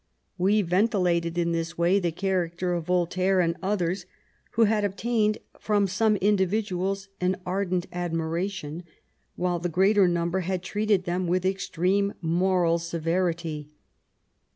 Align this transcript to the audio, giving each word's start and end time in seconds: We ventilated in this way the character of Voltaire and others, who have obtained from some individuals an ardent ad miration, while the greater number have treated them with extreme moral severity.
We 0.39 0.63
ventilated 0.63 1.37
in 1.37 1.51
this 1.51 1.77
way 1.77 1.99
the 1.99 2.11
character 2.11 2.73
of 2.73 2.87
Voltaire 2.87 3.39
and 3.39 3.55
others, 3.61 4.07
who 4.53 4.63
have 4.63 4.83
obtained 4.83 5.37
from 5.59 5.85
some 5.85 6.15
individuals 6.15 7.09
an 7.19 7.39
ardent 7.45 7.85
ad 7.91 8.11
miration, 8.11 8.81
while 9.35 9.59
the 9.59 9.69
greater 9.69 10.07
number 10.07 10.39
have 10.39 10.61
treated 10.63 11.03
them 11.03 11.27
with 11.27 11.45
extreme 11.45 12.15
moral 12.19 12.79
severity. 12.79 13.69